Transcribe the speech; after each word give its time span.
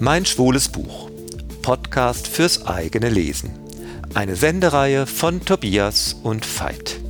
Mein 0.00 0.24
schwules 0.24 0.68
Buch. 0.68 1.10
Podcast 1.62 2.28
fürs 2.28 2.66
eigene 2.66 3.08
Lesen. 3.08 3.50
Eine 4.14 4.36
Sendereihe 4.36 5.08
von 5.08 5.44
Tobias 5.44 6.14
und 6.22 6.46
Veit. 6.46 7.00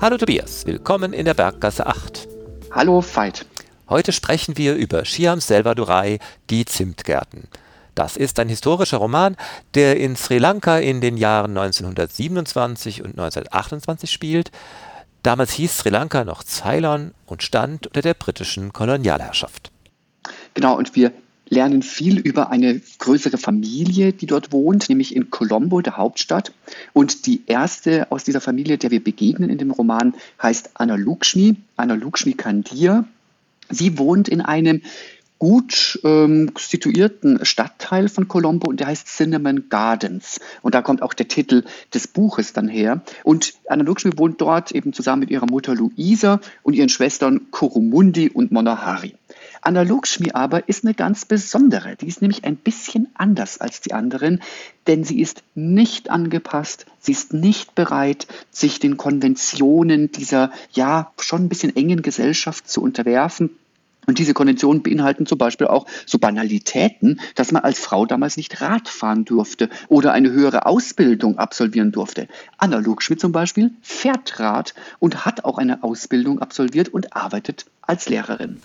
Hallo 0.00 0.16
Tobias, 0.16 0.64
willkommen 0.64 1.12
in 1.12 1.26
der 1.26 1.34
Berggasse 1.34 1.86
8. 1.86 2.26
Hallo 2.70 3.02
Veit. 3.02 3.44
Heute 3.90 4.12
sprechen 4.12 4.56
wir 4.56 4.74
über 4.74 5.04
Shyam 5.04 5.40
Selvadurai, 5.40 6.18
Die 6.48 6.64
Zimtgärten. 6.64 7.48
Das 7.94 8.16
ist 8.16 8.38
ein 8.38 8.48
historischer 8.48 8.98
Roman, 8.98 9.36
der 9.74 9.98
in 9.98 10.16
Sri 10.16 10.38
Lanka 10.38 10.78
in 10.78 11.02
den 11.02 11.18
Jahren 11.18 11.56
1927 11.56 13.02
und 13.02 13.18
1928 13.18 14.10
spielt. 14.10 14.50
Damals 15.26 15.54
hieß 15.54 15.78
Sri 15.78 15.88
Lanka 15.88 16.24
noch 16.24 16.44
Ceylon 16.44 17.10
und 17.26 17.42
stand 17.42 17.88
unter 17.88 18.00
der 18.00 18.14
britischen 18.14 18.72
Kolonialherrschaft. 18.72 19.72
Genau, 20.54 20.78
und 20.78 20.94
wir 20.94 21.10
lernen 21.48 21.82
viel 21.82 22.20
über 22.20 22.50
eine 22.50 22.80
größere 23.00 23.36
Familie, 23.36 24.12
die 24.12 24.26
dort 24.26 24.52
wohnt, 24.52 24.88
nämlich 24.88 25.16
in 25.16 25.28
Colombo, 25.28 25.80
der 25.80 25.96
Hauptstadt. 25.96 26.52
Und 26.92 27.26
die 27.26 27.42
erste 27.46 28.12
aus 28.12 28.22
dieser 28.22 28.40
Familie, 28.40 28.78
der 28.78 28.92
wir 28.92 29.02
begegnen 29.02 29.50
in 29.50 29.58
dem 29.58 29.72
Roman, 29.72 30.14
heißt 30.40 30.70
Anna 30.74 30.94
Lukshmi, 30.94 31.56
Anna 31.74 31.94
Lukshmi 31.94 32.34
Kandir. 32.34 33.04
Sie 33.68 33.98
wohnt 33.98 34.28
in 34.28 34.40
einem 34.40 34.82
gut 35.38 36.00
ähm, 36.04 36.50
situierten 36.58 37.44
Stadtteil 37.44 38.08
von 38.08 38.28
Colombo 38.28 38.68
und 38.68 38.80
der 38.80 38.86
heißt 38.86 39.06
Cinnamon 39.06 39.68
Gardens. 39.68 40.40
Und 40.62 40.74
da 40.74 40.82
kommt 40.82 41.02
auch 41.02 41.14
der 41.14 41.28
Titel 41.28 41.64
des 41.92 42.08
Buches 42.08 42.52
dann 42.52 42.68
her. 42.68 43.02
Und 43.22 43.54
Anna 43.68 43.84
Lukshmi 43.84 44.12
wohnt 44.16 44.40
dort 44.40 44.72
eben 44.72 44.92
zusammen 44.92 45.20
mit 45.20 45.30
ihrer 45.30 45.46
Mutter 45.46 45.74
Luisa 45.74 46.40
und 46.62 46.74
ihren 46.74 46.88
Schwestern 46.88 47.50
Kurumundi 47.50 48.30
und 48.30 48.52
Monahari. 48.52 49.14
Anna 49.60 49.82
Lukshmi 49.82 50.30
aber 50.32 50.68
ist 50.68 50.84
eine 50.84 50.94
ganz 50.94 51.24
besondere. 51.24 51.96
Die 51.96 52.06
ist 52.06 52.22
nämlich 52.22 52.44
ein 52.44 52.56
bisschen 52.56 53.08
anders 53.14 53.60
als 53.60 53.80
die 53.80 53.92
anderen, 53.92 54.40
denn 54.86 55.04
sie 55.04 55.20
ist 55.20 55.42
nicht 55.54 56.10
angepasst, 56.10 56.86
sie 57.00 57.12
ist 57.12 57.32
nicht 57.32 57.74
bereit, 57.74 58.26
sich 58.50 58.78
den 58.78 58.96
Konventionen 58.96 60.12
dieser 60.12 60.52
ja 60.72 61.12
schon 61.18 61.44
ein 61.44 61.48
bisschen 61.48 61.74
engen 61.74 62.02
Gesellschaft 62.02 62.68
zu 62.68 62.80
unterwerfen 62.80 63.50
und 64.06 64.18
diese 64.18 64.34
Konventionen 64.34 64.82
beinhalten 64.82 65.26
zum 65.26 65.38
Beispiel 65.38 65.66
auch 65.66 65.86
so 66.06 66.18
Banalitäten, 66.18 67.20
dass 67.34 67.52
man 67.52 67.64
als 67.64 67.78
Frau 67.78 68.06
damals 68.06 68.36
nicht 68.36 68.60
Rad 68.60 68.88
fahren 68.88 69.24
durfte 69.24 69.68
oder 69.88 70.12
eine 70.12 70.30
höhere 70.30 70.66
Ausbildung 70.66 71.38
absolvieren 71.38 71.92
durfte. 71.92 72.28
Anna 72.58 72.78
Lugschmidt 72.78 73.20
zum 73.20 73.32
Beispiel 73.32 73.72
fährt 73.82 74.38
Rad 74.40 74.74
und 74.98 75.24
hat 75.24 75.44
auch 75.44 75.58
eine 75.58 75.82
Ausbildung 75.82 76.40
absolviert 76.40 76.88
und 76.88 77.14
arbeitet 77.14 77.66
als 77.82 78.08
Lehrerin. 78.08 78.60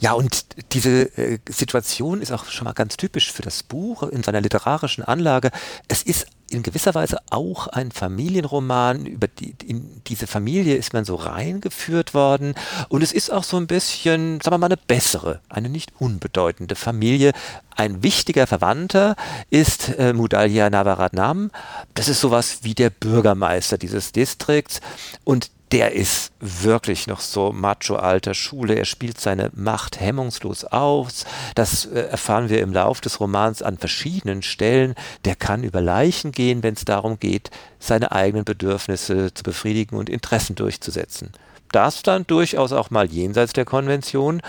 Ja, 0.00 0.12
und 0.12 0.46
diese 0.72 1.16
äh, 1.18 1.38
Situation 1.48 2.22
ist 2.22 2.32
auch 2.32 2.46
schon 2.46 2.64
mal 2.64 2.72
ganz 2.72 2.96
typisch 2.96 3.32
für 3.32 3.42
das 3.42 3.62
Buch 3.62 4.02
in 4.04 4.22
seiner 4.22 4.40
literarischen 4.40 5.04
Anlage. 5.04 5.50
Es 5.88 6.02
ist 6.02 6.26
in 6.50 6.62
gewisser 6.62 6.94
Weise 6.94 7.18
auch 7.30 7.66
ein 7.68 7.90
Familienroman. 7.90 9.06
Über 9.06 9.26
die, 9.28 9.54
in 9.66 10.02
diese 10.06 10.26
Familie 10.26 10.76
ist 10.76 10.92
man 10.92 11.04
so 11.04 11.16
reingeführt 11.16 12.14
worden. 12.14 12.54
Und 12.88 13.02
es 13.02 13.12
ist 13.12 13.30
auch 13.30 13.44
so 13.44 13.56
ein 13.56 13.66
bisschen, 13.66 14.40
sagen 14.40 14.54
wir 14.54 14.58
mal, 14.58 14.66
eine 14.66 14.76
bessere, 14.76 15.40
eine 15.48 15.68
nicht 15.68 15.92
unbedeutende 15.98 16.76
Familie. 16.76 17.32
Ein 17.74 18.02
wichtiger 18.02 18.46
Verwandter 18.46 19.16
ist 19.50 19.98
äh, 19.98 20.12
Mudalya 20.12 20.70
Navaratnam. 20.70 21.50
Das 21.94 22.08
ist 22.08 22.20
sowas 22.20 22.58
wie 22.62 22.74
der 22.74 22.90
Bürgermeister 22.90 23.78
dieses 23.78 24.12
Distrikts. 24.12 24.80
Und 25.24 25.50
der 25.72 25.92
ist 25.92 26.32
wirklich 26.38 27.06
noch 27.08 27.20
so 27.20 27.50
macho 27.50 27.96
alter 27.96 28.34
Schule. 28.34 28.74
Er 28.74 28.84
spielt 28.84 29.20
seine 29.20 29.50
Macht 29.54 30.00
hemmungslos 30.00 30.64
aus. 30.64 31.24
Das 31.54 31.86
äh, 31.86 32.02
erfahren 32.02 32.48
wir 32.48 32.60
im 32.60 32.72
Lauf 32.72 33.00
des 33.00 33.18
Romans 33.18 33.62
an 33.62 33.76
verschiedenen 33.76 34.42
Stellen. 34.42 34.94
Der 35.24 35.34
kann 35.34 35.64
über 35.64 35.80
Leichen 35.80 36.30
gehen, 36.30 36.62
wenn 36.62 36.74
es 36.74 36.84
darum 36.84 37.18
geht, 37.18 37.50
seine 37.80 38.12
eigenen 38.12 38.44
Bedürfnisse 38.44 39.34
zu 39.34 39.42
befriedigen 39.42 39.96
und 39.96 40.08
Interessen 40.08 40.54
durchzusetzen. 40.54 41.32
Das 41.72 42.02
dann 42.02 42.26
durchaus 42.26 42.72
auch 42.72 42.90
mal 42.90 43.10
jenseits 43.10 43.52
der 43.52 43.64
Konvention. 43.64 44.42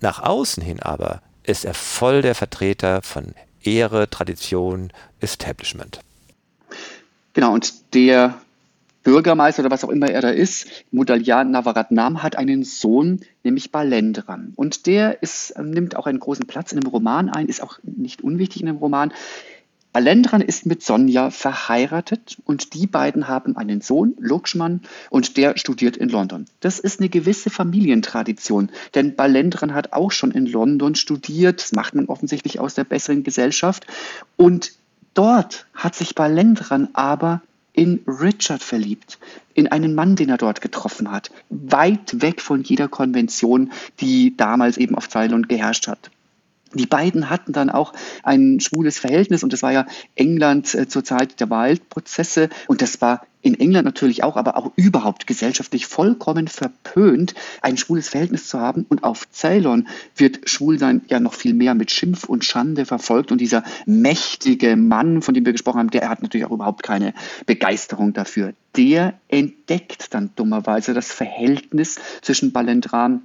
Nach 0.00 0.20
außen 0.20 0.62
hin 0.62 0.82
aber 0.82 1.22
ist 1.44 1.64
er 1.64 1.74
voll 1.74 2.22
der 2.22 2.34
Vertreter 2.34 3.00
von 3.02 3.34
Ehre, 3.62 4.10
Tradition, 4.10 4.92
Establishment. 5.20 6.00
Genau, 7.32 7.52
und 7.52 7.94
der 7.94 8.34
Bürgermeister 9.06 9.62
oder 9.62 9.70
was 9.70 9.84
auch 9.84 9.88
immer 9.90 10.10
er 10.10 10.20
da 10.20 10.30
ist, 10.30 10.66
Mudalyan 10.90 11.52
Navaratnam, 11.52 12.24
hat 12.24 12.34
einen 12.34 12.64
Sohn, 12.64 13.20
nämlich 13.44 13.70
Balendran. 13.70 14.52
Und 14.56 14.86
der 14.86 15.22
ist, 15.22 15.56
nimmt 15.56 15.94
auch 15.94 16.08
einen 16.08 16.18
großen 16.18 16.48
Platz 16.48 16.72
in 16.72 16.80
dem 16.80 16.90
Roman 16.90 17.28
ein, 17.28 17.46
ist 17.46 17.62
auch 17.62 17.78
nicht 17.84 18.22
unwichtig 18.22 18.62
in 18.62 18.66
dem 18.66 18.78
Roman. 18.78 19.12
Balendran 19.92 20.40
ist 20.40 20.66
mit 20.66 20.82
Sonja 20.82 21.30
verheiratet 21.30 22.38
und 22.46 22.74
die 22.74 22.88
beiden 22.88 23.28
haben 23.28 23.56
einen 23.56 23.80
Sohn, 23.80 24.16
Lokshman, 24.18 24.80
und 25.08 25.36
der 25.36 25.56
studiert 25.56 25.96
in 25.96 26.08
London. 26.08 26.46
Das 26.58 26.80
ist 26.80 26.98
eine 26.98 27.08
gewisse 27.08 27.48
Familientradition, 27.48 28.70
denn 28.96 29.14
Balendran 29.14 29.72
hat 29.72 29.92
auch 29.92 30.10
schon 30.10 30.32
in 30.32 30.46
London 30.46 30.96
studiert. 30.96 31.62
Das 31.62 31.70
macht 31.70 31.94
man 31.94 32.06
offensichtlich 32.06 32.58
aus 32.58 32.74
der 32.74 32.82
besseren 32.82 33.22
Gesellschaft. 33.22 33.86
Und 34.36 34.72
dort 35.14 35.66
hat 35.74 35.94
sich 35.94 36.16
Balendran 36.16 36.88
aber 36.92 37.40
in 37.76 38.02
Richard 38.06 38.62
verliebt, 38.62 39.18
in 39.54 39.68
einen 39.68 39.94
Mann, 39.94 40.16
den 40.16 40.30
er 40.30 40.38
dort 40.38 40.60
getroffen 40.60 41.12
hat, 41.12 41.30
weit 41.50 42.22
weg 42.22 42.40
von 42.40 42.62
jeder 42.62 42.88
Konvention, 42.88 43.70
die 44.00 44.36
damals 44.36 44.78
eben 44.78 44.96
auf 44.96 45.08
Ceylon 45.08 45.46
geherrscht 45.46 45.86
hat. 45.86 46.10
Die 46.76 46.86
beiden 46.86 47.30
hatten 47.30 47.52
dann 47.52 47.70
auch 47.70 47.92
ein 48.22 48.60
schwules 48.60 48.98
Verhältnis 48.98 49.42
und 49.42 49.52
das 49.52 49.62
war 49.62 49.72
ja 49.72 49.86
England 50.14 50.74
äh, 50.74 50.88
zur 50.88 51.04
Zeit 51.04 51.40
der 51.40 51.50
Waldprozesse 51.50 52.48
und 52.68 52.82
das 52.82 53.00
war 53.00 53.22
in 53.46 53.60
England 53.60 53.84
natürlich 53.84 54.24
auch, 54.24 54.36
aber 54.36 54.56
auch 54.56 54.72
überhaupt 54.74 55.28
gesellschaftlich 55.28 55.86
vollkommen 55.86 56.48
verpönt, 56.48 57.34
ein 57.62 57.76
schwules 57.76 58.08
Verhältnis 58.08 58.48
zu 58.48 58.60
haben. 58.60 58.84
Und 58.88 59.04
auf 59.04 59.28
Ceylon 59.30 59.86
wird 60.16 60.50
Schwulsein 60.50 61.02
ja 61.06 61.20
noch 61.20 61.32
viel 61.32 61.54
mehr 61.54 61.74
mit 61.74 61.92
Schimpf 61.92 62.24
und 62.24 62.44
Schande 62.44 62.86
verfolgt. 62.86 63.30
Und 63.30 63.40
dieser 63.40 63.62
mächtige 63.86 64.74
Mann, 64.74 65.22
von 65.22 65.32
dem 65.32 65.46
wir 65.46 65.52
gesprochen 65.52 65.78
haben, 65.78 65.90
der 65.90 66.08
hat 66.08 66.22
natürlich 66.22 66.44
auch 66.44 66.50
überhaupt 66.50 66.82
keine 66.82 67.14
Begeisterung 67.46 68.12
dafür. 68.12 68.52
Der 68.76 69.14
entdeckt 69.28 70.12
dann 70.12 70.30
dummerweise 70.34 70.92
das 70.92 71.12
Verhältnis 71.12 72.00
zwischen 72.22 72.50
Balendran 72.50 73.22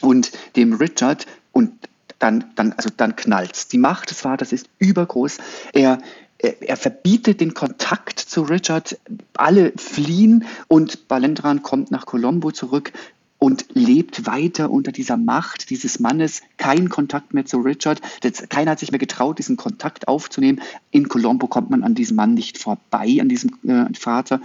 und 0.00 0.32
dem 0.56 0.72
Richard 0.72 1.26
und 1.52 1.72
dann, 2.18 2.44
dann, 2.54 2.72
also 2.72 2.90
dann 2.94 3.16
knallt's. 3.16 3.68
Die 3.68 3.78
Macht 3.78 4.10
des 4.10 4.20
Vaters 4.20 4.52
ist 4.52 4.68
übergroß. 4.78 5.38
Er 5.72 5.98
er 6.38 6.76
verbietet 6.76 7.40
den 7.40 7.54
Kontakt 7.54 8.18
zu 8.18 8.42
Richard. 8.42 8.98
Alle 9.34 9.72
fliehen 9.76 10.44
und 10.68 11.08
Balendran 11.08 11.62
kommt 11.62 11.90
nach 11.90 12.04
Colombo 12.04 12.50
zurück 12.50 12.92
und 13.38 13.66
lebt 13.74 14.26
weiter 14.26 14.70
unter 14.70 14.90
dieser 14.90 15.16
Macht 15.16 15.68
dieses 15.70 16.00
Mannes. 16.00 16.42
Kein 16.56 16.88
Kontakt 16.88 17.34
mehr 17.34 17.44
zu 17.44 17.58
Richard. 17.58 18.00
Keiner 18.48 18.72
hat 18.72 18.78
sich 18.78 18.90
mehr 18.90 18.98
getraut, 18.98 19.38
diesen 19.38 19.56
Kontakt 19.56 20.08
aufzunehmen. 20.08 20.60
In 20.90 21.08
Colombo 21.08 21.46
kommt 21.46 21.70
man 21.70 21.84
an 21.84 21.94
diesem 21.94 22.16
Mann 22.16 22.34
nicht 22.34 22.58
vorbei, 22.58 23.18
an 23.20 23.28
diesem 23.28 23.50
äh, 23.68 23.92
Vater. 23.94 24.40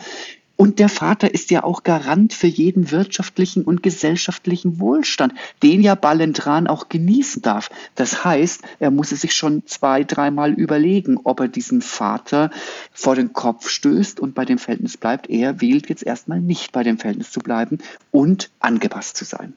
Und 0.61 0.79
der 0.79 0.89
Vater 0.89 1.33
ist 1.33 1.51
ja 1.51 1.63
auch 1.63 1.83
Garant 1.83 2.33
für 2.33 2.47
jeden 2.47 2.91
wirtschaftlichen 2.91 3.63
und 3.63 3.81
gesellschaftlichen 3.81 4.77
Wohlstand, 4.81 5.33
den 5.63 5.79
ja 5.79 5.95
Balendran 5.95 6.67
auch 6.67 6.89
genießen 6.89 7.41
darf. 7.41 7.69
Das 7.95 8.25
heißt, 8.25 8.63
er 8.77 8.91
muss 8.91 9.13
es 9.13 9.21
sich 9.21 9.33
schon 9.33 9.65
zwei, 9.67 10.03
dreimal 10.03 10.51
überlegen, 10.51 11.17
ob 11.23 11.39
er 11.39 11.47
diesen 11.47 11.81
Vater 11.81 12.51
vor 12.91 13.15
den 13.15 13.31
Kopf 13.31 13.69
stößt 13.69 14.19
und 14.19 14.35
bei 14.35 14.43
dem 14.43 14.57
Verhältnis 14.57 14.97
bleibt. 14.97 15.29
Er 15.29 15.61
wählt 15.61 15.87
jetzt 15.87 16.03
erstmal 16.03 16.41
nicht 16.41 16.73
bei 16.73 16.83
dem 16.83 16.97
Verhältnis 16.97 17.31
zu 17.31 17.39
bleiben 17.39 17.77
und 18.11 18.49
angepasst 18.59 19.15
zu 19.15 19.23
sein. 19.23 19.53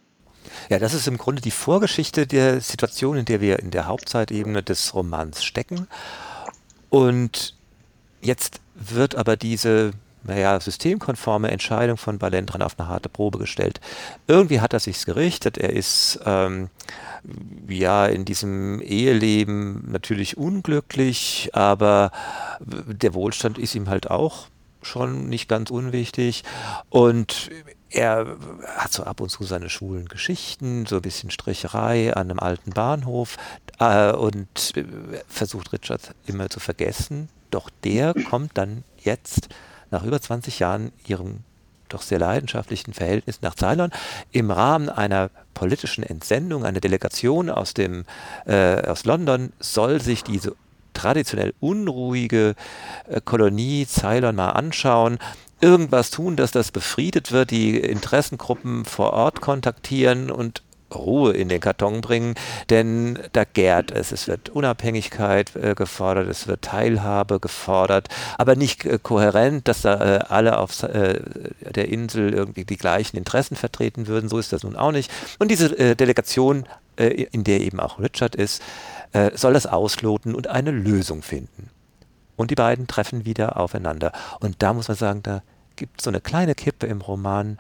Ja, 0.68 0.78
das 0.78 0.94
ist 0.94 1.08
im 1.08 1.18
Grunde 1.18 1.42
die 1.42 1.50
Vorgeschichte 1.50 2.28
der 2.28 2.60
Situation, 2.60 3.16
in 3.16 3.24
der 3.24 3.40
wir 3.40 3.58
in 3.58 3.72
der 3.72 3.88
Hauptzeitebene 3.88 4.62
des 4.62 4.94
Romans 4.94 5.42
stecken. 5.42 5.88
Und 6.90 7.56
jetzt 8.20 8.60
wird 8.76 9.16
aber 9.16 9.36
diese 9.36 9.94
naja, 10.24 10.58
systemkonforme 10.60 11.50
Entscheidung 11.50 11.96
von 11.96 12.18
Balendran 12.18 12.62
auf 12.62 12.78
eine 12.78 12.88
harte 12.88 13.08
Probe 13.08 13.38
gestellt. 13.38 13.80
Irgendwie 14.26 14.60
hat 14.60 14.72
er 14.72 14.80
sich's 14.80 15.06
gerichtet. 15.06 15.58
Er 15.58 15.70
ist 15.70 16.20
ähm, 16.24 16.70
ja 17.68 18.06
in 18.06 18.24
diesem 18.24 18.80
Eheleben 18.80 19.90
natürlich 19.90 20.36
unglücklich, 20.36 21.50
aber 21.52 22.10
der 22.60 23.14
Wohlstand 23.14 23.58
ist 23.58 23.74
ihm 23.74 23.88
halt 23.88 24.10
auch 24.10 24.48
schon 24.82 25.28
nicht 25.28 25.48
ganz 25.48 25.70
unwichtig 25.70 26.42
und 26.90 27.50
er 27.88 28.36
hat 28.76 28.92
so 28.92 29.04
ab 29.04 29.20
und 29.20 29.28
zu 29.28 29.44
seine 29.44 29.68
schwulen 29.68 30.08
Geschichten, 30.08 30.86
so 30.86 30.96
ein 30.96 31.02
bisschen 31.02 31.30
Stricherei 31.30 32.14
an 32.14 32.30
einem 32.30 32.40
alten 32.40 32.70
Bahnhof 32.70 33.36
äh, 33.78 34.12
und 34.12 34.72
versucht 35.28 35.72
Richard 35.72 36.14
immer 36.26 36.48
zu 36.48 36.58
vergessen. 36.58 37.28
Doch 37.50 37.68
der 37.84 38.14
kommt 38.14 38.52
dann 38.54 38.82
jetzt 38.98 39.48
nach 39.92 40.02
über 40.02 40.20
20 40.20 40.58
Jahren 40.58 40.90
ihrem 41.06 41.38
doch 41.88 42.02
sehr 42.02 42.18
leidenschaftlichen 42.18 42.94
Verhältnis 42.94 43.42
nach 43.42 43.54
Ceylon 43.54 43.90
im 44.32 44.50
Rahmen 44.50 44.88
einer 44.88 45.30
politischen 45.54 46.02
Entsendung, 46.02 46.64
eine 46.64 46.80
Delegation 46.80 47.50
aus, 47.50 47.74
dem, 47.74 48.04
äh, 48.46 48.86
aus 48.88 49.04
London 49.04 49.52
soll 49.60 50.00
sich 50.00 50.24
diese 50.24 50.56
traditionell 50.94 51.54
unruhige 51.60 52.54
äh, 53.08 53.20
Kolonie 53.22 53.86
Ceylon 53.86 54.36
mal 54.36 54.50
anschauen, 54.50 55.18
irgendwas 55.60 56.10
tun, 56.10 56.36
dass 56.36 56.50
das 56.50 56.72
befriedet 56.72 57.30
wird, 57.30 57.50
die 57.50 57.78
Interessengruppen 57.78 58.84
vor 58.84 59.12
Ort 59.12 59.40
kontaktieren 59.40 60.30
und 60.30 60.62
Ruhe 60.94 61.32
in 61.32 61.48
den 61.48 61.60
Karton 61.60 62.00
bringen, 62.00 62.34
denn 62.70 63.18
da 63.32 63.44
gärt 63.44 63.90
es. 63.90 64.12
Es 64.12 64.28
wird 64.28 64.48
Unabhängigkeit 64.50 65.54
äh, 65.56 65.74
gefordert, 65.74 66.28
es 66.28 66.46
wird 66.46 66.62
Teilhabe 66.62 67.40
gefordert, 67.40 68.08
aber 68.38 68.56
nicht 68.56 68.84
äh, 68.84 68.98
kohärent, 69.02 69.68
dass 69.68 69.82
da 69.82 70.16
äh, 70.16 70.18
alle 70.28 70.58
auf 70.58 70.82
äh, 70.82 71.20
der 71.74 71.88
Insel 71.88 72.32
irgendwie 72.32 72.64
die 72.64 72.76
gleichen 72.76 73.16
Interessen 73.16 73.56
vertreten 73.56 74.06
würden. 74.06 74.28
So 74.28 74.38
ist 74.38 74.52
das 74.52 74.62
nun 74.62 74.76
auch 74.76 74.92
nicht. 74.92 75.10
Und 75.38 75.50
diese 75.50 75.78
äh, 75.78 75.94
Delegation, 75.94 76.66
äh, 76.96 77.06
in 77.06 77.44
der 77.44 77.60
eben 77.60 77.80
auch 77.80 77.98
Richard 77.98 78.34
ist, 78.34 78.62
soll 79.34 79.52
das 79.52 79.66
ausloten 79.66 80.34
und 80.34 80.46
eine 80.46 80.70
Lösung 80.70 81.20
finden. 81.20 81.68
Und 82.36 82.50
die 82.50 82.54
beiden 82.54 82.86
treffen 82.86 83.26
wieder 83.26 83.58
aufeinander. 83.58 84.12
Und 84.40 84.62
da 84.62 84.72
muss 84.72 84.88
man 84.88 84.96
sagen, 84.96 85.22
da 85.22 85.42
gibt 85.76 86.00
es 86.00 86.04
so 86.04 86.10
eine 86.10 86.22
kleine 86.22 86.54
Kippe 86.54 86.86
im 86.86 87.02
Roman, 87.02 87.58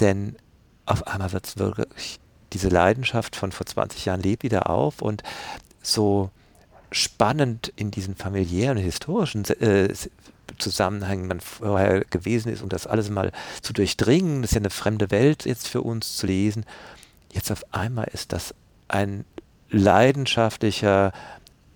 denn 0.00 0.36
auf 0.84 1.06
einmal 1.06 1.32
wird 1.32 1.46
es 1.46 1.58
wirklich 1.58 2.20
diese 2.52 2.68
Leidenschaft 2.68 3.36
von 3.36 3.52
vor 3.52 3.66
20 3.66 4.04
Jahren 4.04 4.22
lebt 4.22 4.42
wieder 4.42 4.70
auf 4.70 5.02
und 5.02 5.22
so 5.82 6.30
spannend 6.90 7.72
in 7.76 7.90
diesen 7.90 8.14
familiären 8.14 8.78
historischen 8.78 9.44
äh, 9.60 9.88
Zusammenhängen 10.58 11.28
dann 11.28 11.40
vorher 11.40 12.04
gewesen 12.04 12.52
ist, 12.52 12.62
um 12.62 12.68
das 12.68 12.86
alles 12.86 13.10
mal 13.10 13.32
zu 13.62 13.72
durchdringen. 13.72 14.42
Das 14.42 14.50
ist 14.50 14.54
ja 14.54 14.60
eine 14.60 14.70
fremde 14.70 15.10
Welt 15.10 15.46
jetzt 15.46 15.66
für 15.66 15.80
uns 15.80 16.16
zu 16.16 16.26
lesen. 16.26 16.64
Jetzt 17.32 17.50
auf 17.50 17.64
einmal 17.72 18.08
ist 18.12 18.32
das 18.32 18.54
ein 18.88 19.24
leidenschaftlicher, 19.70 21.12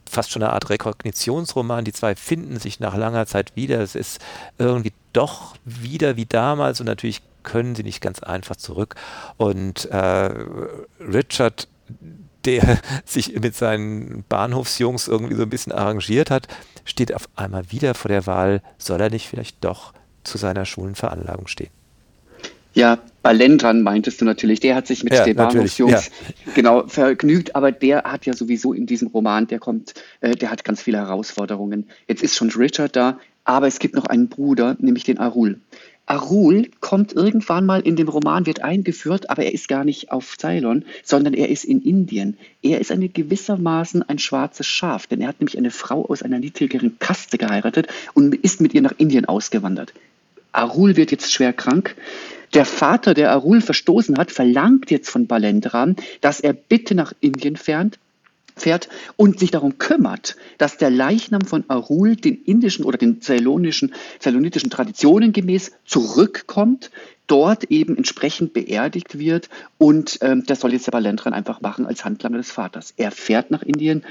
fast 0.08 0.30
schon 0.30 0.42
eine 0.42 0.52
Art 0.52 0.68
Rekognitionsroman. 0.68 1.84
Die 1.84 1.92
zwei 1.92 2.14
finden 2.14 2.58
sich 2.58 2.78
nach 2.78 2.96
langer 2.96 3.26
Zeit 3.26 3.56
wieder. 3.56 3.80
Es 3.80 3.94
ist 3.94 4.20
irgendwie 4.58 4.92
doch 5.12 5.56
wieder 5.64 6.16
wie 6.16 6.26
damals 6.26 6.80
und 6.80 6.86
natürlich 6.86 7.22
können 7.46 7.74
sie 7.74 7.82
nicht 7.82 8.02
ganz 8.02 8.20
einfach 8.20 8.56
zurück. 8.56 8.96
Und 9.38 9.86
äh, 9.86 10.30
Richard, 11.00 11.68
der 12.44 12.78
sich 13.06 13.40
mit 13.40 13.54
seinen 13.54 14.24
Bahnhofsjungs 14.28 15.08
irgendwie 15.08 15.36
so 15.36 15.44
ein 15.44 15.50
bisschen 15.50 15.72
arrangiert 15.72 16.30
hat, 16.30 16.48
steht 16.84 17.14
auf 17.14 17.30
einmal 17.34 17.72
wieder 17.72 17.94
vor 17.94 18.10
der 18.10 18.26
Wahl, 18.26 18.60
soll 18.76 19.00
er 19.00 19.08
nicht 19.08 19.28
vielleicht 19.28 19.64
doch 19.64 19.94
zu 20.24 20.36
seiner 20.36 20.66
Schulenveranlagung 20.66 21.46
stehen? 21.46 21.70
Ja, 22.74 22.98
Balendran 23.22 23.80
meintest 23.80 24.20
du 24.20 24.26
natürlich, 24.26 24.60
der 24.60 24.74
hat 24.74 24.86
sich 24.86 25.02
mit 25.02 25.14
ja, 25.14 25.24
den 25.24 25.34
Bahnhofsjungs 25.34 25.92
ja. 25.92 26.52
genau 26.54 26.86
vergnügt, 26.86 27.56
aber 27.56 27.72
der 27.72 28.02
hat 28.02 28.26
ja 28.26 28.34
sowieso 28.34 28.74
in 28.74 28.84
diesem 28.84 29.08
Roman, 29.08 29.46
der 29.46 29.58
kommt, 29.58 29.94
äh, 30.20 30.36
der 30.36 30.50
hat 30.50 30.62
ganz 30.62 30.82
viele 30.82 30.98
Herausforderungen. 30.98 31.88
Jetzt 32.06 32.22
ist 32.22 32.36
schon 32.36 32.50
Richard 32.50 32.94
da, 32.94 33.18
aber 33.44 33.66
es 33.66 33.78
gibt 33.78 33.94
noch 33.94 34.04
einen 34.04 34.28
Bruder, 34.28 34.76
nämlich 34.78 35.04
den 35.04 35.18
Arul. 35.18 35.58
Arul 36.06 36.70
kommt 36.78 37.12
irgendwann 37.12 37.66
mal 37.66 37.80
in 37.80 37.96
dem 37.96 38.08
Roman, 38.08 38.46
wird 38.46 38.62
eingeführt, 38.62 39.28
aber 39.28 39.42
er 39.42 39.52
ist 39.52 39.66
gar 39.66 39.84
nicht 39.84 40.12
auf 40.12 40.36
Ceylon, 40.38 40.84
sondern 41.02 41.34
er 41.34 41.48
ist 41.48 41.64
in 41.64 41.82
Indien. 41.82 42.38
Er 42.62 42.80
ist 42.80 42.92
eine 42.92 43.08
gewissermaßen 43.08 44.08
ein 44.08 44.20
schwarzes 44.20 44.68
Schaf, 44.68 45.08
denn 45.08 45.20
er 45.20 45.28
hat 45.28 45.40
nämlich 45.40 45.58
eine 45.58 45.72
Frau 45.72 46.06
aus 46.06 46.22
einer 46.22 46.38
niedrigeren 46.38 46.98
Kaste 47.00 47.38
geheiratet 47.38 47.88
und 48.14 48.36
ist 48.36 48.60
mit 48.60 48.72
ihr 48.72 48.82
nach 48.82 48.94
Indien 48.96 49.24
ausgewandert. 49.24 49.92
Arul 50.52 50.96
wird 50.96 51.10
jetzt 51.10 51.32
schwer 51.32 51.52
krank. 51.52 51.96
Der 52.54 52.64
Vater, 52.64 53.12
der 53.12 53.32
Arul 53.32 53.60
verstoßen 53.60 54.16
hat, 54.16 54.30
verlangt 54.30 54.92
jetzt 54.92 55.10
von 55.10 55.26
Balendran, 55.26 55.96
dass 56.20 56.38
er 56.38 56.52
bitte 56.52 56.94
nach 56.94 57.12
Indien 57.20 57.56
fährt, 57.56 57.98
fährt 58.56 58.88
und 59.16 59.38
sich 59.38 59.50
darum 59.50 59.78
kümmert, 59.78 60.36
dass 60.58 60.78
der 60.78 60.90
Leichnam 60.90 61.42
von 61.42 61.64
Arul 61.68 62.16
den 62.16 62.42
indischen 62.42 62.84
oder 62.84 62.98
den 62.98 63.20
zeylonischen, 63.20 63.94
zeylonitischen 64.18 64.70
Traditionen 64.70 65.32
gemäß 65.32 65.72
zurückkommt, 65.84 66.90
dort 67.26 67.64
eben 67.64 67.96
entsprechend 67.96 68.52
beerdigt 68.54 69.18
wird 69.18 69.50
und 69.78 70.18
ähm, 70.22 70.44
das 70.46 70.60
soll 70.60 70.72
jetzt 70.72 70.86
der 70.86 70.92
Balendran 70.92 71.34
einfach 71.34 71.60
machen 71.60 71.86
als 71.86 72.04
Handlanger 72.04 72.38
des 72.38 72.50
Vaters. 72.50 72.94
Er 72.96 73.10
fährt 73.10 73.50
nach 73.50 73.62
Indien, 73.62 74.04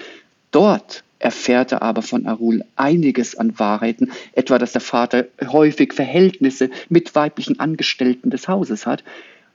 dort 0.51 1.03
erfährt 1.17 1.71
er 1.71 1.81
aber 1.81 2.01
von 2.01 2.27
Arul 2.27 2.63
einiges 2.75 3.35
an 3.35 3.57
Wahrheiten, 3.57 4.11
etwa 4.33 4.59
dass 4.59 4.73
der 4.73 4.81
Vater 4.81 5.25
häufig 5.41 5.93
Verhältnisse 5.93 6.69
mit 6.89 7.15
weiblichen 7.15 7.59
Angestellten 7.59 8.29
des 8.29 8.47
Hauses 8.47 8.85
hat 8.85 9.03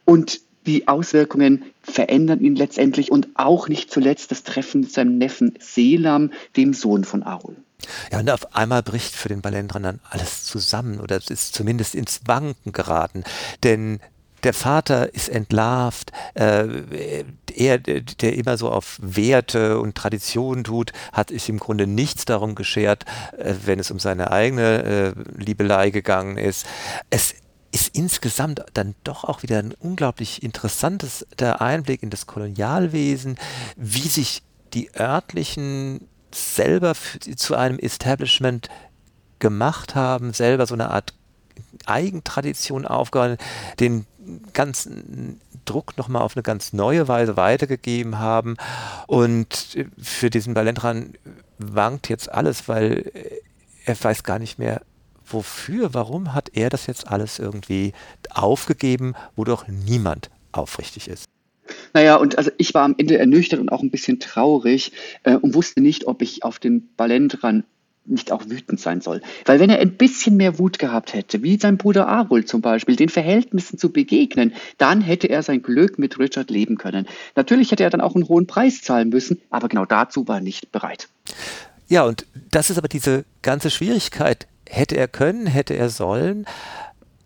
und 0.04 0.40
die 0.66 0.88
Auswirkungen 0.88 1.64
verändern 1.82 2.40
ihn 2.40 2.56
letztendlich 2.56 3.10
und 3.10 3.28
auch 3.34 3.68
nicht 3.68 3.90
zuletzt 3.90 4.30
das 4.30 4.42
Treffen 4.42 4.82
mit 4.82 4.92
seinem 4.92 5.18
Neffen 5.18 5.54
Selam, 5.58 6.30
dem 6.56 6.74
Sohn 6.74 7.04
von 7.04 7.22
Aul. 7.22 7.56
Ja, 8.12 8.18
und 8.18 8.30
auf 8.30 8.54
einmal 8.54 8.82
bricht 8.82 9.14
für 9.14 9.28
den 9.28 9.40
Balendran 9.40 9.82
dann 9.82 10.00
alles 10.10 10.44
zusammen 10.44 11.00
oder 11.00 11.16
ist 11.16 11.54
zumindest 11.54 11.94
ins 11.94 12.20
Wanken 12.26 12.72
geraten. 12.72 13.24
Denn 13.64 14.00
der 14.42 14.54
Vater 14.54 15.14
ist 15.14 15.28
entlarvt, 15.28 16.12
äh, 16.34 17.24
er, 17.54 17.78
der 17.78 18.34
immer 18.34 18.56
so 18.56 18.70
auf 18.70 18.98
Werte 19.02 19.78
und 19.78 19.94
Traditionen 19.94 20.64
tut, 20.64 20.92
hat 21.12 21.28
sich 21.28 21.48
im 21.48 21.58
Grunde 21.58 21.86
nichts 21.86 22.24
darum 22.24 22.54
geschert, 22.54 23.04
äh, 23.36 23.54
wenn 23.64 23.78
es 23.78 23.90
um 23.90 23.98
seine 23.98 24.30
eigene 24.30 24.82
äh, 24.82 25.12
Liebelei 25.36 25.90
gegangen 25.90 26.38
ist. 26.38 26.66
Es 27.10 27.34
ist 27.72 27.94
insgesamt 27.94 28.64
dann 28.75 28.94
doch 29.05 29.25
auch 29.25 29.43
wieder 29.43 29.58
ein 29.58 29.75
unglaublich 29.78 30.43
interessantes 30.43 31.26
der 31.38 31.61
Einblick 31.61 32.02
in 32.02 32.11
das 32.11 32.26
Kolonialwesen, 32.26 33.38
wie 33.76 34.08
sich 34.08 34.43
die 34.75 34.90
örtlichen 34.99 36.08
selber 36.32 36.94
zu 37.37 37.56
einem 37.56 37.78
Establishment 37.78 38.69
gemacht 39.38 39.94
haben, 39.94 40.32
selber 40.32 40.67
so 40.67 40.75
eine 40.75 40.90
Art 40.90 41.14
Eigentradition 41.87 42.87
aufgehauen, 42.87 43.37
den 43.78 44.06
ganzen 44.52 45.40
Druck 45.64 45.96
nochmal 45.96 46.22
auf 46.22 46.37
eine 46.37 46.43
ganz 46.43 46.72
neue 46.72 47.08
Weise 47.08 47.37
weitergegeben 47.37 48.19
haben. 48.19 48.56
Und 49.06 49.87
für 50.00 50.31
diesen 50.31 50.55
Balentran 50.55 51.14
wankt 51.58 52.08
jetzt 52.08 52.31
alles, 52.31 52.69
weil 52.69 53.11
er 53.84 54.02
weiß 54.02 54.22
gar 54.25 54.38
nicht 54.38 54.58
mehr, 54.58 54.82
wofür, 55.26 55.94
warum 55.94 56.34
hat 56.50 56.56
er 56.56 56.70
das 56.70 56.87
jetzt 56.87 57.08
alles 57.08 57.38
irgendwie 57.38 57.93
aufgegeben, 58.31 59.15
wo 59.36 59.44
doch 59.44 59.69
niemand 59.69 60.31
aufrichtig 60.53 61.08
ist? 61.08 61.24
Naja, 61.93 62.17
und 62.17 62.36
also 62.36 62.51
ich 62.58 62.74
war 62.74 62.82
am 62.84 62.94
Ende 62.98 63.19
ernüchtert 63.19 63.60
und 63.60 63.70
auch 63.70 63.82
ein 63.82 63.91
bisschen 63.91 64.19
traurig 64.19 64.93
äh, 65.22 65.36
und 65.36 65.55
wusste 65.55 65.81
nicht, 65.81 66.06
ob 66.06 66.22
ich 66.22 66.43
auf 66.43 66.58
den 66.58 66.89
Balendran 66.96 67.65
nicht 68.06 68.32
auch 68.32 68.48
wütend 68.48 68.81
sein 68.81 69.01
soll. 69.01 69.20
Weil 69.44 69.60
wenn 69.60 69.70
er 69.70 69.79
ein 69.79 69.96
bisschen 69.96 70.36
mehr 70.36 70.58
Wut 70.58 70.79
gehabt 70.79 71.15
hätte, 71.15 71.43
wie 71.43 71.58
sein 71.58 71.77
Bruder 71.77 72.08
Arul 72.08 72.44
zum 72.44 72.60
Beispiel, 72.60 72.96
den 72.96 73.08
Verhältnissen 73.08 73.79
zu 73.79 73.93
begegnen, 73.93 74.55
dann 74.79 75.01
hätte 75.01 75.29
er 75.29 75.43
sein 75.43 75.63
Glück 75.63 75.98
mit 75.98 76.19
Richard 76.19 76.51
leben 76.51 76.77
können. 76.77 77.06
Natürlich 77.36 77.70
hätte 77.70 77.84
er 77.84 77.91
dann 77.91 78.01
auch 78.01 78.15
einen 78.15 78.29
hohen 78.29 78.46
Preis 78.46 78.82
zahlen 78.82 79.10
müssen, 79.10 79.41
aber 79.51 79.69
genau 79.69 79.84
dazu 79.84 80.27
war 80.27 80.36
er 80.36 80.43
nicht 80.43 80.72
bereit. 80.72 81.08
Ja, 81.89 82.05
und 82.05 82.27
das 82.51 82.70
ist 82.70 82.79
aber 82.79 82.89
diese 82.89 83.24
ganze 83.43 83.70
Schwierigkeit, 83.70 84.46
Hätte 84.72 84.96
er 84.96 85.08
können, 85.08 85.46
hätte 85.46 85.74
er 85.74 85.91
sollen, 85.91 86.46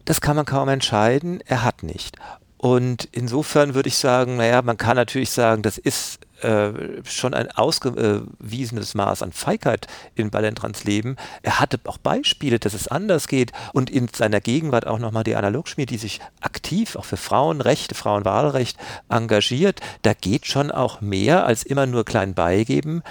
das 0.07 0.21
kann 0.21 0.37
man 0.37 0.47
kaum 0.47 0.69
entscheiden, 0.69 1.41
er 1.47 1.63
hat 1.63 1.83
nicht. 1.83 2.17
Und 2.57 3.07
insofern 3.13 3.75
würde 3.75 3.91
ich 3.91 3.99
sagen, 3.99 4.39
naja, 4.39 4.63
man 4.63 4.79
kann 4.79 4.97
natürlich 4.97 5.31
sagen, 5.31 5.61
das 5.61 5.77
ist 5.77 6.21
äh, 6.41 6.73
schon 7.05 7.35
ein 7.35 7.51
ausgewiesenes 7.51 8.95
Maß 8.95 9.23
an 9.23 9.33
Feigheit 9.33 9.87
in 10.15 10.31
Balentrans 10.31 10.85
Leben. 10.85 11.17
Er 11.43 11.61
hatte 11.61 11.79
auch 11.85 11.99
Beispiele, 11.99 12.59
dass 12.59 12.73
es 12.73 12.89
anders 12.89 13.29
geht 13.29 13.53
und 13.75 13.91
in 13.91 14.09
seiner 14.09 14.41
Gegenwart 14.41 14.87
auch 14.87 14.99
nochmal 14.99 15.25
die 15.25 15.37
Analogschmiede, 15.37 15.93
die 15.93 15.99
sich 15.99 16.21
aktiv 16.41 16.97
auch 16.97 17.05
für 17.05 17.19
Frauenrechte, 17.19 17.95
Frauenwahlrecht 17.95 18.79
engagiert. 19.11 19.81
Da 20.01 20.15
geht 20.15 20.47
schon 20.47 20.71
auch 20.71 21.03
mehr 21.03 21.45
als 21.45 21.65
immer 21.65 21.85
nur 21.85 22.07
klein 22.07 22.33
beigeben. 22.33 23.03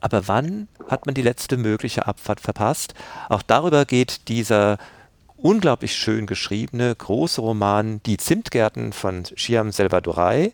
Aber 0.00 0.28
wann 0.28 0.68
hat 0.88 1.06
man 1.06 1.14
die 1.14 1.22
letzte 1.22 1.56
mögliche 1.56 2.06
Abfahrt 2.06 2.40
verpasst? 2.40 2.94
Auch 3.28 3.42
darüber 3.42 3.84
geht 3.84 4.28
dieser 4.28 4.78
unglaublich 5.36 5.94
schön 5.94 6.26
geschriebene 6.26 6.94
große 6.94 7.40
Roman 7.40 8.00
Die 8.04 8.16
Zimtgärten 8.16 8.92
von 8.92 9.24
Schiam 9.34 9.70
Selvadurai. 9.72 10.52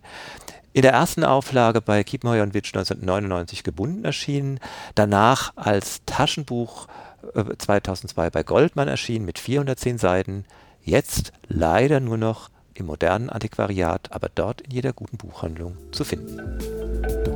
In 0.73 0.83
der 0.83 0.93
ersten 0.93 1.25
Auflage 1.25 1.81
bei 1.81 2.03
Kiepenheuer 2.03 2.43
und 2.43 2.53
Witsch 2.53 2.75
1999 2.75 3.63
gebunden 3.63 4.05
erschienen, 4.05 4.59
danach 4.95 5.53
als 5.57 6.03
Taschenbuch 6.05 6.89
2002 7.33 8.27
äh, 8.27 8.31
bei 8.31 8.43
Goldmann 8.43 8.89
erschienen 8.89 9.25
mit 9.25 9.39
410 9.39 9.99
Seiten, 9.99 10.45
jetzt 10.83 11.33
leider 11.49 12.01
nur 12.01 12.19
noch 12.19 12.51
im 12.75 12.87
modernen 12.87 13.31
Antiquariat, 13.31 14.11
aber 14.11 14.29
dort 14.35 14.63
in 14.63 14.73
jeder 14.73 14.93
guten 14.93 15.17
Buchhandlung 15.17 15.77
zu 15.93 16.05
finden. 16.05 17.34